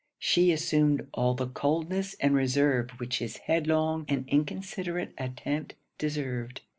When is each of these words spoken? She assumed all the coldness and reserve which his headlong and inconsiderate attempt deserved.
She 0.17 0.51
assumed 0.51 1.05
all 1.13 1.35
the 1.35 1.45
coldness 1.45 2.15
and 2.19 2.33
reserve 2.33 2.89
which 2.97 3.19
his 3.19 3.37
headlong 3.37 4.05
and 4.07 4.27
inconsiderate 4.27 5.13
attempt 5.15 5.75
deserved. 5.99 6.61